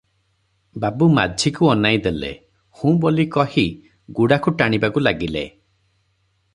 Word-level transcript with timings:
ବାବୁ 0.85 1.07
ମାଝିକୁ 1.17 1.69
ଅନାଇ 1.73 2.01
ଦେଲେ- 2.07 2.31
'ହୁଁ' 2.81 2.95
ବୋଲି 3.05 3.27
କହି 3.37 3.67
ଗୁଡାଖୁ 4.21 4.57
ଟାଣିବାକୁ 4.63 5.09
ଲାଗିଲେ। 5.11 5.49